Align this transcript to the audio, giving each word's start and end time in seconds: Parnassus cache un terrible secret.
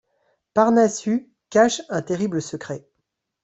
Parnassus 0.55 1.29
cache 1.51 1.83
un 1.89 2.01
terrible 2.01 2.41
secret. 2.41 2.89